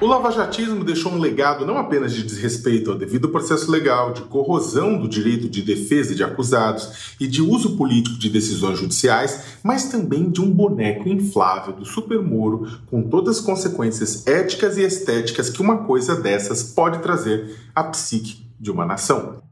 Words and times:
O 0.00 0.06
lavajatismo 0.06 0.84
deixou 0.84 1.10
um 1.10 1.18
legado 1.18 1.66
não 1.66 1.76
apenas 1.76 2.14
de 2.14 2.22
desrespeito 2.22 2.92
ao 2.92 2.96
devido 2.96 3.30
processo 3.30 3.68
legal, 3.68 4.12
de 4.12 4.22
corrosão 4.22 4.96
do 4.96 5.08
direito 5.08 5.48
de 5.48 5.60
defesa 5.60 6.14
de 6.14 6.22
acusados 6.22 7.16
e 7.18 7.26
de 7.26 7.42
uso 7.42 7.76
político 7.76 8.16
de 8.16 8.30
decisões 8.30 8.78
judiciais, 8.78 9.58
mas 9.60 9.86
também 9.86 10.30
de 10.30 10.40
um 10.40 10.48
boneco 10.52 11.08
inflável 11.08 11.72
do 11.72 11.84
Super 11.84 12.22
Moro, 12.22 12.78
com 12.86 13.02
todas 13.02 13.38
as 13.38 13.44
consequências 13.44 14.24
éticas 14.24 14.78
e 14.78 14.82
estéticas 14.82 15.50
que 15.50 15.60
uma 15.60 15.78
coisa 15.78 16.14
dessas 16.14 16.62
pode 16.62 17.00
trazer 17.00 17.56
à 17.74 17.82
psique 17.82 18.46
de 18.60 18.70
uma 18.70 18.86
nação. 18.86 19.47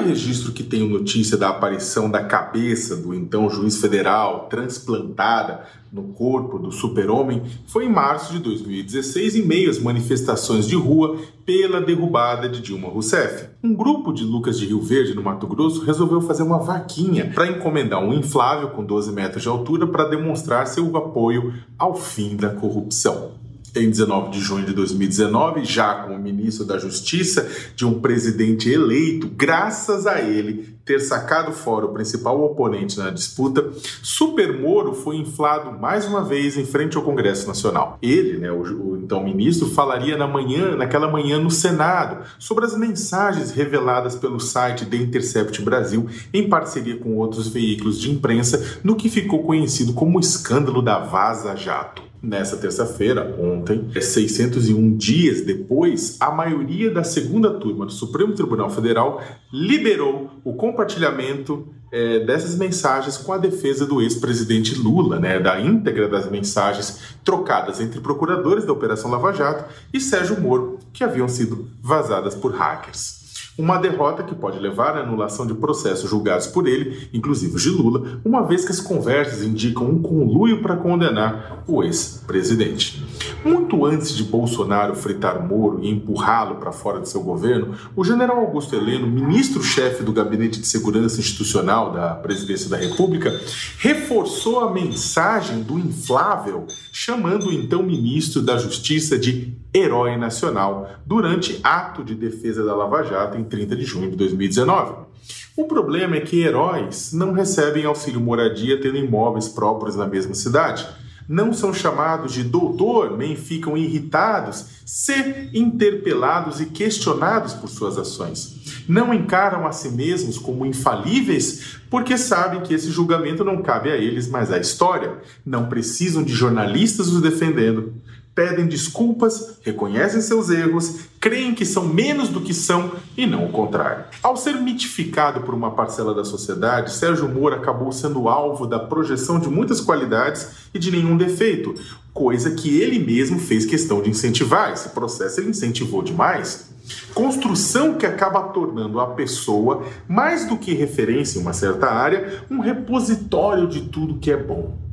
Primeiro 0.00 0.18
registro 0.18 0.52
que 0.52 0.62
tenho 0.62 0.88
notícia 0.88 1.36
da 1.36 1.50
aparição 1.50 2.10
da 2.10 2.24
cabeça 2.24 2.96
do 2.96 3.14
então 3.14 3.50
juiz 3.50 3.78
federal 3.78 4.46
transplantada 4.48 5.66
no 5.92 6.04
corpo 6.14 6.58
do 6.58 6.72
super-homem 6.72 7.42
foi 7.66 7.84
em 7.84 7.90
março 7.90 8.32
de 8.32 8.38
2016, 8.38 9.36
em 9.36 9.42
meio 9.42 9.68
às 9.68 9.78
manifestações 9.78 10.66
de 10.66 10.74
rua 10.74 11.18
pela 11.44 11.82
derrubada 11.82 12.48
de 12.48 12.62
Dilma 12.62 12.88
Rousseff. 12.88 13.50
Um 13.62 13.74
grupo 13.74 14.10
de 14.10 14.24
Lucas 14.24 14.58
de 14.58 14.64
Rio 14.64 14.80
Verde, 14.80 15.14
no 15.14 15.22
Mato 15.22 15.46
Grosso, 15.46 15.84
resolveu 15.84 16.22
fazer 16.22 16.44
uma 16.44 16.58
vaquinha 16.58 17.30
para 17.34 17.48
encomendar 17.48 18.02
um 18.02 18.14
inflável 18.14 18.70
com 18.70 18.82
12 18.82 19.12
metros 19.12 19.42
de 19.42 19.48
altura 19.50 19.86
para 19.86 20.08
demonstrar 20.08 20.66
seu 20.66 20.96
apoio 20.96 21.52
ao 21.78 21.94
fim 21.94 22.36
da 22.36 22.48
corrupção 22.48 23.32
em 23.76 23.90
19 23.90 24.30
de 24.30 24.40
junho 24.40 24.64
de 24.64 24.72
2019, 24.72 25.64
já 25.64 25.94
como 25.94 26.18
ministro 26.18 26.64
da 26.64 26.78
Justiça 26.78 27.48
de 27.74 27.86
um 27.86 28.00
presidente 28.00 28.70
eleito, 28.70 29.28
graças 29.28 30.06
a 30.06 30.20
ele 30.20 30.80
ter 30.84 30.98
sacado 30.98 31.52
fora 31.52 31.86
o 31.86 31.92
principal 31.92 32.42
oponente 32.42 32.98
na 32.98 33.10
disputa, 33.10 33.70
Super 34.02 34.58
Moro 34.58 34.92
foi 34.92 35.16
inflado 35.16 35.78
mais 35.78 36.04
uma 36.04 36.24
vez 36.24 36.56
em 36.56 36.64
frente 36.64 36.96
ao 36.96 37.02
Congresso 37.04 37.46
Nacional. 37.46 37.96
Ele, 38.02 38.38
né, 38.38 38.50
o, 38.50 38.62
o 38.62 38.96
então 38.96 39.22
ministro, 39.22 39.68
falaria 39.68 40.16
na 40.16 40.26
manhã, 40.26 40.74
naquela 40.74 41.08
manhã 41.08 41.38
no 41.38 41.50
Senado 41.50 42.24
sobre 42.40 42.64
as 42.64 42.76
mensagens 42.76 43.52
reveladas 43.52 44.16
pelo 44.16 44.40
site 44.40 44.84
The 44.86 44.96
Intercept 44.96 45.62
Brasil 45.62 46.08
em 46.34 46.48
parceria 46.48 46.96
com 46.96 47.16
outros 47.16 47.46
veículos 47.46 48.00
de 48.00 48.10
imprensa 48.10 48.80
no 48.82 48.96
que 48.96 49.08
ficou 49.08 49.44
conhecido 49.44 49.92
como 49.92 50.18
o 50.18 50.20
escândalo 50.20 50.82
da 50.82 50.98
Vaza 50.98 51.54
Jato. 51.54 52.09
Nessa 52.22 52.58
terça-feira, 52.58 53.34
ontem, 53.38 53.90
601 53.98 54.96
dias 54.96 55.40
depois, 55.40 56.18
a 56.20 56.30
maioria 56.30 56.90
da 56.90 57.02
segunda 57.02 57.50
turma 57.50 57.86
do 57.86 57.92
Supremo 57.92 58.34
Tribunal 58.34 58.68
Federal 58.68 59.22
liberou 59.50 60.30
o 60.44 60.52
compartilhamento 60.52 61.66
é, 61.90 62.20
dessas 62.20 62.54
mensagens 62.56 63.16
com 63.16 63.32
a 63.32 63.38
defesa 63.38 63.86
do 63.86 64.02
ex-presidente 64.02 64.74
Lula, 64.74 65.18
né, 65.18 65.40
da 65.40 65.58
íntegra 65.60 66.08
das 66.08 66.30
mensagens 66.30 67.16
trocadas 67.24 67.80
entre 67.80 68.00
procuradores 68.00 68.66
da 68.66 68.72
Operação 68.72 69.10
Lava 69.10 69.32
Jato 69.32 69.72
e 69.92 69.98
Sérgio 69.98 70.38
Moro, 70.38 70.78
que 70.92 71.02
haviam 71.02 71.28
sido 71.28 71.70
vazadas 71.82 72.34
por 72.34 72.52
hackers. 72.52 73.19
Uma 73.58 73.78
derrota 73.78 74.22
que 74.22 74.34
pode 74.34 74.58
levar 74.58 74.96
à 74.96 75.00
anulação 75.00 75.46
de 75.46 75.54
processos 75.54 76.08
julgados 76.08 76.46
por 76.46 76.66
ele, 76.66 77.08
inclusive 77.12 77.56
os 77.56 77.62
de 77.62 77.68
Lula, 77.70 78.20
uma 78.24 78.42
vez 78.42 78.64
que 78.64 78.72
as 78.72 78.80
conversas 78.80 79.42
indicam 79.42 79.86
um 79.86 80.00
conluio 80.00 80.62
para 80.62 80.76
condenar 80.76 81.64
o 81.66 81.82
ex-presidente. 81.82 83.04
Muito 83.42 83.86
antes 83.86 84.14
de 84.14 84.22
Bolsonaro 84.22 84.94
fritar 84.94 85.46
Moro 85.46 85.80
e 85.82 85.88
empurrá-lo 85.88 86.56
para 86.56 86.72
fora 86.72 87.00
de 87.00 87.08
seu 87.08 87.22
governo, 87.22 87.74
o 87.96 88.04
general 88.04 88.38
Augusto 88.38 88.76
Heleno, 88.76 89.06
ministro-chefe 89.06 90.02
do 90.02 90.12
Gabinete 90.12 90.60
de 90.60 90.66
Segurança 90.66 91.18
Institucional 91.18 91.90
da 91.90 92.10
Presidência 92.16 92.68
da 92.68 92.76
República, 92.76 93.40
reforçou 93.78 94.60
a 94.60 94.70
mensagem 94.70 95.62
do 95.62 95.78
inflável, 95.78 96.66
chamando 96.92 97.46
o 97.46 97.52
então 97.52 97.82
ministro 97.82 98.42
da 98.42 98.58
Justiça 98.58 99.18
de 99.18 99.56
herói 99.72 100.18
nacional 100.18 100.90
durante 101.06 101.58
ato 101.62 102.04
de 102.04 102.14
defesa 102.14 102.62
da 102.62 102.74
Lava 102.74 103.02
Jato 103.04 103.38
em 103.38 103.44
30 103.44 103.74
de 103.74 103.84
junho 103.84 104.10
de 104.10 104.16
2019. 104.16 105.08
O 105.56 105.64
problema 105.64 106.16
é 106.16 106.20
que 106.20 106.42
heróis 106.42 107.12
não 107.12 107.32
recebem 107.32 107.86
auxílio 107.86 108.20
moradia 108.20 108.80
tendo 108.80 108.98
imóveis 108.98 109.48
próprios 109.48 109.96
na 109.96 110.06
mesma 110.06 110.34
cidade. 110.34 110.86
Não 111.30 111.52
são 111.52 111.72
chamados 111.72 112.32
de 112.32 112.42
doutor, 112.42 113.16
nem 113.16 113.36
ficam 113.36 113.76
irritados 113.76 114.64
se 114.84 115.48
interpelados 115.54 116.60
e 116.60 116.66
questionados 116.66 117.54
por 117.54 117.68
suas 117.68 117.96
ações. 117.96 118.84
Não 118.88 119.14
encaram 119.14 119.64
a 119.64 119.70
si 119.70 119.90
mesmos 119.90 120.36
como 120.40 120.66
infalíveis 120.66 121.76
porque 121.88 122.18
sabem 122.18 122.62
que 122.62 122.74
esse 122.74 122.90
julgamento 122.90 123.44
não 123.44 123.62
cabe 123.62 123.92
a 123.92 123.96
eles, 123.96 124.28
mas 124.28 124.50
à 124.50 124.58
história. 124.58 125.18
Não 125.46 125.68
precisam 125.68 126.24
de 126.24 126.32
jornalistas 126.32 127.06
os 127.06 127.22
defendendo 127.22 127.94
pedem 128.40 128.66
desculpas, 128.66 129.58
reconhecem 129.60 130.22
seus 130.22 130.48
erros, 130.48 131.00
creem 131.20 131.54
que 131.54 131.66
são 131.66 131.84
menos 131.84 132.30
do 132.30 132.40
que 132.40 132.54
são 132.54 132.92
e 133.14 133.26
não 133.26 133.44
o 133.44 133.52
contrário. 133.52 134.06
Ao 134.22 134.34
ser 134.34 134.54
mitificado 134.54 135.42
por 135.42 135.52
uma 135.52 135.72
parcela 135.72 136.14
da 136.14 136.24
sociedade, 136.24 136.94
Sérgio 136.94 137.28
Moro 137.28 137.54
acabou 137.54 137.92
sendo 137.92 138.30
alvo 138.30 138.66
da 138.66 138.78
projeção 138.78 139.38
de 139.38 139.50
muitas 139.50 139.78
qualidades 139.78 140.70
e 140.72 140.78
de 140.78 140.90
nenhum 140.90 141.18
defeito, 141.18 141.74
coisa 142.14 142.52
que 142.52 142.80
ele 142.80 142.98
mesmo 142.98 143.38
fez 143.38 143.66
questão 143.66 144.00
de 144.00 144.08
incentivar. 144.08 144.72
Esse 144.72 144.88
processo 144.88 145.38
ele 145.38 145.50
incentivou 145.50 146.02
demais. 146.02 146.70
Construção 147.12 147.92
que 147.98 148.06
acaba 148.06 148.44
tornando 148.44 149.00
a 149.00 149.08
pessoa, 149.08 149.84
mais 150.08 150.48
do 150.48 150.56
que 150.56 150.72
referência 150.72 151.38
em 151.38 151.42
uma 151.42 151.52
certa 151.52 151.90
área, 151.90 152.42
um 152.50 152.60
repositório 152.60 153.68
de 153.68 153.82
tudo 153.82 154.16
que 154.16 154.30
é 154.30 154.36
bom 154.38 154.89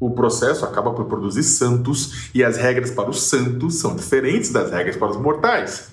o 0.00 0.10
processo 0.10 0.64
acaba 0.64 0.92
por 0.92 1.06
produzir 1.06 1.42
santos 1.42 2.30
e 2.34 2.44
as 2.44 2.56
regras 2.56 2.90
para 2.90 3.10
os 3.10 3.22
santos 3.22 3.76
são 3.76 3.96
diferentes 3.96 4.50
das 4.50 4.70
regras 4.70 4.96
para 4.96 5.10
os 5.10 5.16
mortais. 5.16 5.90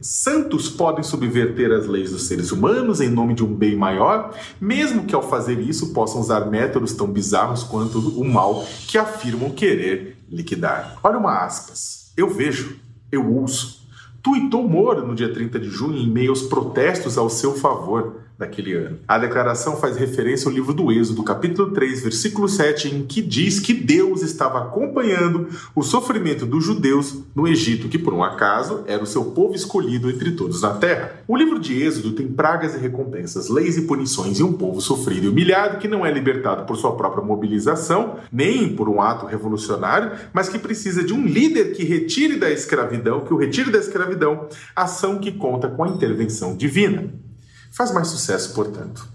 Santos 0.00 0.68
podem 0.68 1.02
subverter 1.02 1.72
as 1.72 1.86
leis 1.86 2.10
dos 2.10 2.26
seres 2.26 2.52
humanos 2.52 3.00
em 3.00 3.08
nome 3.08 3.32
de 3.32 3.42
um 3.42 3.54
bem 3.54 3.74
maior, 3.74 4.36
mesmo 4.60 5.04
que 5.06 5.14
ao 5.14 5.22
fazer 5.22 5.58
isso 5.60 5.94
possam 5.94 6.20
usar 6.20 6.50
métodos 6.50 6.92
tão 6.92 7.06
bizarros 7.06 7.62
quanto 7.62 7.98
o 7.98 8.22
mal 8.22 8.66
que 8.86 8.98
afirmam 8.98 9.48
querer 9.50 10.18
liquidar. 10.28 10.98
Olha 11.02 11.16
uma 11.16 11.42
aspas. 11.42 12.12
Eu 12.16 12.28
vejo, 12.28 12.76
eu 13.10 13.26
uso. 13.34 13.82
Tuitou 14.22 14.68
Moro 14.68 15.06
no 15.06 15.14
dia 15.14 15.32
30 15.32 15.58
de 15.58 15.70
junho 15.70 15.96
em 15.96 16.10
meio 16.10 16.30
aos 16.30 16.42
protestos 16.42 17.16
ao 17.16 17.30
seu 17.30 17.54
favor 17.54 18.20
daquele 18.38 18.74
ano. 18.74 18.98
A 19.06 19.16
declaração 19.16 19.76
faz 19.76 19.96
referência 19.96 20.48
ao 20.48 20.54
livro 20.54 20.74
do 20.74 20.90
Êxodo, 20.90 21.22
capítulo 21.22 21.70
3, 21.70 22.02
versículo 22.02 22.48
7, 22.48 22.94
em 22.94 23.04
que 23.04 23.22
diz 23.22 23.60
que 23.60 23.72
Deus 23.72 24.22
estava 24.22 24.58
acompanhando 24.58 25.48
o 25.74 25.82
sofrimento 25.82 26.44
dos 26.44 26.64
judeus 26.64 27.22
no 27.34 27.46
Egito, 27.46 27.88
que 27.88 27.98
por 27.98 28.12
um 28.12 28.24
acaso 28.24 28.82
era 28.86 29.02
o 29.02 29.06
seu 29.06 29.26
povo 29.26 29.54
escolhido 29.54 30.10
entre 30.10 30.32
todos 30.32 30.62
na 30.62 30.74
terra. 30.74 31.12
O 31.28 31.36
livro 31.36 31.60
de 31.60 31.80
Êxodo 31.80 32.12
tem 32.12 32.26
pragas 32.26 32.74
e 32.74 32.78
recompensas, 32.78 33.48
leis 33.48 33.76
e 33.76 33.82
punições 33.82 34.40
e 34.40 34.42
um 34.42 34.52
povo 34.52 34.80
sofrido 34.80 35.26
e 35.26 35.28
humilhado 35.28 35.78
que 35.78 35.86
não 35.86 36.04
é 36.04 36.10
libertado 36.10 36.64
por 36.64 36.76
sua 36.76 36.96
própria 36.96 37.24
mobilização, 37.24 38.16
nem 38.32 38.74
por 38.74 38.88
um 38.88 39.00
ato 39.00 39.26
revolucionário, 39.26 40.10
mas 40.32 40.48
que 40.48 40.58
precisa 40.58 41.04
de 41.04 41.12
um 41.12 41.24
líder 41.24 41.72
que 41.72 41.84
retire 41.84 42.36
da 42.36 42.50
escravidão, 42.50 43.20
que 43.20 43.32
o 43.32 43.36
retire 43.36 43.70
da 43.70 43.78
escravidão, 43.78 44.48
ação 44.74 45.18
que 45.18 45.30
conta 45.30 45.68
com 45.68 45.84
a 45.84 45.88
intervenção 45.88 46.56
divina 46.56 47.12
faz 47.74 47.92
mais 47.92 48.08
sucesso, 48.08 48.54
portanto. 48.54 49.06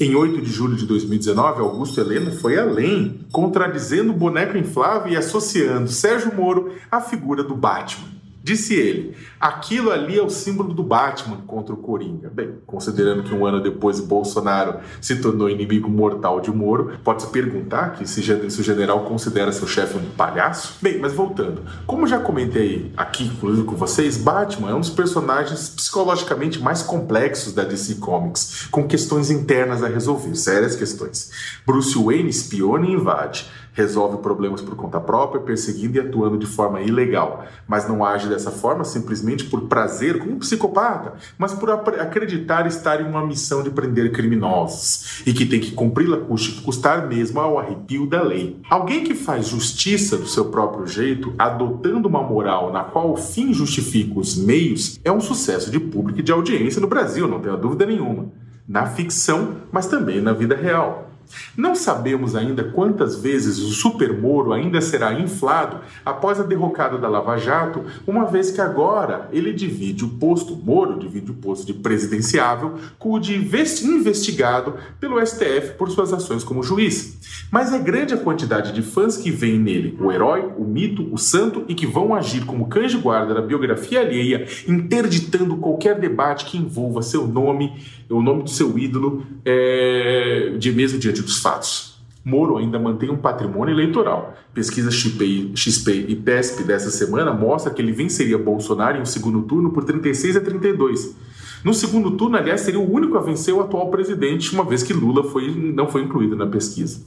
Em 0.00 0.14
8 0.14 0.40
de 0.40 0.50
julho 0.50 0.76
de 0.76 0.86
2019, 0.86 1.60
Augusto 1.60 2.00
Heleno 2.00 2.30
foi 2.30 2.58
além, 2.58 3.26
contradizendo 3.32 4.12
o 4.12 4.16
boneco 4.16 4.56
inflável 4.56 5.12
e 5.12 5.16
associando 5.16 5.90
Sérgio 5.90 6.32
Moro 6.34 6.72
à 6.90 7.00
figura 7.00 7.42
do 7.42 7.56
Batman. 7.56 8.17
Disse 8.48 8.72
ele: 8.72 9.14
aquilo 9.38 9.90
ali 9.90 10.18
é 10.18 10.22
o 10.22 10.30
símbolo 10.30 10.72
do 10.72 10.82
Batman 10.82 11.36
contra 11.46 11.74
o 11.74 11.76
Coringa. 11.76 12.30
Bem, 12.30 12.54
considerando 12.66 13.22
que 13.22 13.34
um 13.34 13.44
ano 13.44 13.62
depois 13.62 14.00
Bolsonaro 14.00 14.78
se 15.02 15.16
tornou 15.16 15.50
inimigo 15.50 15.90
mortal 15.90 16.40
de 16.40 16.50
Moro, 16.50 16.98
pode-se 17.04 17.28
perguntar 17.28 17.92
que 17.92 18.08
se, 18.08 18.22
se 18.22 18.60
o 18.60 18.64
general 18.64 19.04
considera 19.04 19.52
seu 19.52 19.66
chefe 19.68 19.98
um 19.98 20.10
palhaço? 20.16 20.78
Bem, 20.80 20.98
mas 20.98 21.12
voltando, 21.12 21.60
como 21.86 22.06
já 22.06 22.18
comentei 22.18 22.90
aqui, 22.96 23.24
inclusive 23.24 23.66
com 23.66 23.76
vocês, 23.76 24.16
Batman 24.16 24.70
é 24.70 24.74
um 24.74 24.80
dos 24.80 24.88
personagens 24.88 25.68
psicologicamente 25.68 26.58
mais 26.58 26.82
complexos 26.82 27.52
da 27.52 27.64
DC 27.64 27.96
Comics, 27.96 28.66
com 28.70 28.88
questões 28.88 29.30
internas 29.30 29.84
a 29.84 29.88
resolver, 29.88 30.34
sérias 30.34 30.74
questões. 30.74 31.30
Bruce 31.66 32.02
Wayne 32.02 32.30
espiona 32.30 32.86
e 32.86 32.92
invade 32.92 33.46
resolve 33.78 34.18
problemas 34.18 34.60
por 34.60 34.74
conta 34.74 34.98
própria, 34.98 35.40
perseguindo 35.40 35.96
e 35.96 36.00
atuando 36.00 36.36
de 36.36 36.46
forma 36.46 36.80
ilegal, 36.80 37.44
mas 37.68 37.88
não 37.88 38.04
age 38.04 38.28
dessa 38.28 38.50
forma 38.50 38.82
simplesmente 38.82 39.44
por 39.44 39.68
prazer, 39.68 40.18
como 40.18 40.32
um 40.32 40.38
psicopata, 40.40 41.14
mas 41.38 41.54
por 41.54 41.70
acreditar 41.70 42.66
estar 42.66 43.00
em 43.00 43.08
uma 43.08 43.24
missão 43.24 43.62
de 43.62 43.70
prender 43.70 44.10
criminosos 44.10 45.22
e 45.24 45.32
que 45.32 45.46
tem 45.46 45.60
que 45.60 45.70
cumpri-la 45.70 46.18
custar 46.64 47.06
mesmo 47.06 47.38
ao 47.38 47.56
arrepio 47.56 48.04
da 48.04 48.20
lei. 48.20 48.60
Alguém 48.68 49.04
que 49.04 49.14
faz 49.14 49.46
justiça 49.46 50.16
do 50.16 50.26
seu 50.26 50.46
próprio 50.46 50.84
jeito, 50.84 51.32
adotando 51.38 52.08
uma 52.08 52.22
moral 52.22 52.72
na 52.72 52.82
qual 52.82 53.12
o 53.12 53.16
fim 53.16 53.54
justifica 53.54 54.18
os 54.18 54.36
meios, 54.36 54.98
é 55.04 55.12
um 55.12 55.20
sucesso 55.20 55.70
de 55.70 55.78
público 55.78 56.18
e 56.18 56.22
de 56.22 56.32
audiência 56.32 56.80
no 56.80 56.88
Brasil, 56.88 57.28
não 57.28 57.40
tenho 57.40 57.56
dúvida 57.56 57.86
nenhuma. 57.86 58.26
Na 58.66 58.86
ficção, 58.86 59.56
mas 59.70 59.86
também 59.86 60.20
na 60.20 60.32
vida 60.32 60.56
real. 60.56 61.07
Não 61.56 61.74
sabemos 61.74 62.34
ainda 62.34 62.64
quantas 62.64 63.16
vezes 63.16 63.58
o 63.58 63.70
Super 63.70 64.12
Moro 64.12 64.52
ainda 64.52 64.80
será 64.80 65.12
inflado 65.12 65.80
após 66.04 66.40
a 66.40 66.42
derrocada 66.42 66.98
da 66.98 67.08
Lava 67.08 67.36
Jato, 67.36 67.84
uma 68.06 68.24
vez 68.26 68.50
que 68.50 68.60
agora 68.60 69.28
ele 69.32 69.52
divide 69.52 70.04
o 70.04 70.08
posto, 70.08 70.56
Moro 70.56 70.98
divide 70.98 71.30
o 71.30 71.34
posto 71.34 71.66
de 71.66 71.74
presidenciável 71.74 72.74
com 72.98 73.12
o 73.12 73.18
de 73.18 73.34
investigado 73.36 74.74
pelo 75.00 75.24
STF 75.24 75.74
por 75.76 75.90
suas 75.90 76.12
ações 76.12 76.44
como 76.44 76.62
juiz. 76.62 77.18
Mas 77.50 77.72
é 77.72 77.78
grande 77.78 78.14
a 78.14 78.18
quantidade 78.18 78.72
de 78.72 78.82
fãs 78.82 79.16
que 79.16 79.30
veem 79.30 79.58
nele 79.58 79.96
o 80.00 80.12
herói, 80.12 80.44
o 80.56 80.64
mito, 80.64 81.08
o 81.12 81.18
santo 81.18 81.64
e 81.68 81.74
que 81.74 81.86
vão 81.86 82.14
agir 82.14 82.44
como 82.44 82.68
cães 82.68 82.94
guarda 82.98 83.34
da 83.34 83.40
biografia 83.40 84.00
alheia, 84.00 84.46
interditando 84.66 85.56
qualquer 85.56 85.98
debate 85.98 86.44
que 86.44 86.58
envolva 86.58 87.02
seu 87.02 87.26
nome, 87.26 87.72
o 88.08 88.22
nome 88.22 88.42
do 88.42 88.50
seu 88.50 88.78
ídolo, 88.78 89.26
é, 89.44 90.54
de 90.58 90.72
mesmo 90.72 90.98
diante 90.98 91.17
dos 91.22 91.38
fatos. 91.38 91.98
Moro 92.24 92.58
ainda 92.58 92.78
mantém 92.78 93.10
um 93.10 93.16
patrimônio 93.16 93.74
eleitoral. 93.74 94.34
Pesquisa 94.52 94.90
XP, 94.90 95.52
XP 95.54 96.06
e 96.08 96.16
PESP 96.16 96.62
dessa 96.64 96.90
semana 96.90 97.32
mostra 97.32 97.72
que 97.72 97.80
ele 97.80 97.92
venceria 97.92 98.36
Bolsonaro 98.36 98.98
em 98.98 99.00
um 99.00 99.06
segundo 99.06 99.42
turno 99.42 99.70
por 99.70 99.84
36 99.84 100.36
a 100.36 100.40
32. 100.40 101.16
No 101.64 101.74
segundo 101.74 102.12
turno, 102.12 102.36
aliás, 102.36 102.60
seria 102.60 102.78
o 102.78 102.92
único 102.92 103.16
a 103.16 103.20
vencer 103.20 103.52
o 103.52 103.60
atual 103.60 103.90
presidente, 103.90 104.52
uma 104.52 104.64
vez 104.64 104.82
que 104.82 104.92
Lula 104.92 105.24
foi, 105.24 105.50
não 105.50 105.88
foi 105.88 106.02
incluído 106.02 106.36
na 106.36 106.46
pesquisa. 106.46 107.00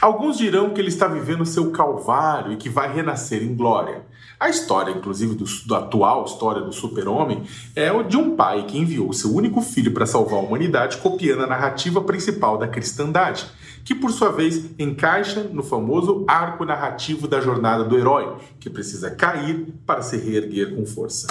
Alguns 0.00 0.38
dirão 0.38 0.70
que 0.70 0.80
ele 0.80 0.88
está 0.88 1.06
vivendo 1.06 1.44
seu 1.44 1.70
calvário 1.70 2.52
e 2.52 2.56
que 2.56 2.68
vai 2.68 2.92
renascer 2.92 3.42
em 3.42 3.54
glória. 3.54 4.02
A 4.40 4.48
história, 4.48 4.90
inclusive, 4.90 5.34
do, 5.34 5.44
do 5.66 5.74
atual 5.74 6.24
história 6.24 6.62
do 6.62 6.72
super-homem 6.72 7.42
é 7.76 7.92
o 7.92 8.02
de 8.02 8.16
um 8.16 8.34
pai 8.34 8.64
que 8.64 8.78
enviou 8.78 9.12
seu 9.12 9.34
único 9.34 9.60
filho 9.60 9.92
para 9.92 10.06
salvar 10.06 10.38
a 10.38 10.42
humanidade, 10.42 10.96
copiando 10.96 11.42
a 11.42 11.46
narrativa 11.46 12.00
principal 12.00 12.56
da 12.56 12.66
cristandade, 12.66 13.46
que 13.84 13.94
por 13.94 14.10
sua 14.10 14.32
vez 14.32 14.70
encaixa 14.78 15.42
no 15.42 15.62
famoso 15.62 16.24
arco 16.26 16.64
narrativo 16.64 17.28
da 17.28 17.38
jornada 17.38 17.84
do 17.84 17.98
herói, 17.98 18.38
que 18.58 18.70
precisa 18.70 19.10
cair 19.10 19.74
para 19.84 20.00
se 20.00 20.16
reerguer 20.16 20.74
com 20.74 20.86
força. 20.86 21.26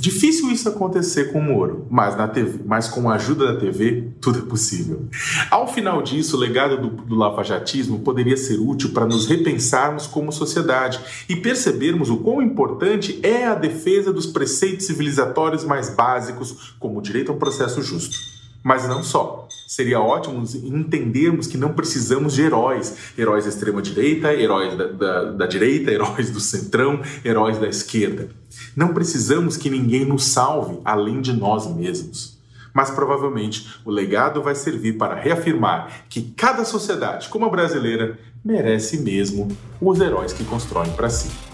Difícil 0.00 0.50
isso 0.50 0.66
acontecer 0.66 1.30
com 1.30 1.40
o 1.40 1.42
Moro, 1.42 1.86
mas, 1.90 2.16
na 2.16 2.26
TV, 2.26 2.60
mas 2.64 2.88
com 2.88 3.10
a 3.10 3.16
ajuda 3.16 3.52
da 3.52 3.60
TV, 3.60 4.08
tudo 4.18 4.38
é 4.38 4.42
possível. 4.42 5.06
Ao 5.50 5.70
final 5.70 6.00
disso, 6.00 6.38
o 6.38 6.40
legado 6.40 6.78
do, 6.78 6.88
do 7.02 7.14
lavajatismo 7.14 7.98
poderia 7.98 8.34
ser 8.34 8.58
útil 8.58 8.92
para 8.92 9.04
nos 9.04 9.26
repensarmos 9.26 10.06
como 10.06 10.32
sociedade 10.32 10.98
e 11.28 11.36
percebermos 11.36 12.08
o 12.08 12.16
quão 12.16 12.40
importante 12.40 13.20
é 13.22 13.46
a 13.46 13.54
defesa 13.54 14.10
dos 14.10 14.24
preceitos 14.24 14.86
civilizatórios 14.86 15.64
mais 15.64 15.90
básicos, 15.90 16.74
como 16.80 16.98
o 16.98 17.02
direito 17.02 17.30
a 17.30 17.34
um 17.34 17.38
processo 17.38 17.82
justo. 17.82 18.16
Mas 18.62 18.88
não 18.88 19.02
só. 19.02 19.48
Seria 19.66 20.00
ótimo 20.00 20.42
entendermos 20.64 21.46
que 21.46 21.58
não 21.58 21.74
precisamos 21.74 22.34
de 22.34 22.42
heróis. 22.42 22.96
Heróis 23.18 23.44
da 23.44 23.50
extrema-direita, 23.50 24.32
heróis 24.32 24.78
da, 24.78 24.86
da, 24.86 25.24
da 25.32 25.46
direita, 25.46 25.90
heróis 25.90 26.30
do 26.30 26.40
centrão, 26.40 27.02
heróis 27.22 27.58
da 27.58 27.68
esquerda. 27.68 28.39
Não 28.76 28.94
precisamos 28.94 29.56
que 29.56 29.70
ninguém 29.70 30.04
nos 30.04 30.24
salve 30.24 30.78
além 30.84 31.20
de 31.20 31.32
nós 31.32 31.66
mesmos. 31.66 32.38
Mas 32.72 32.90
provavelmente 32.90 33.80
o 33.84 33.90
legado 33.90 34.42
vai 34.42 34.54
servir 34.54 34.96
para 34.96 35.14
reafirmar 35.14 36.04
que 36.08 36.22
cada 36.36 36.64
sociedade, 36.64 37.28
como 37.28 37.44
a 37.44 37.50
brasileira, 37.50 38.18
merece 38.44 38.98
mesmo 38.98 39.48
os 39.80 40.00
heróis 40.00 40.32
que 40.32 40.44
constroem 40.44 40.92
para 40.92 41.10
si. 41.10 41.49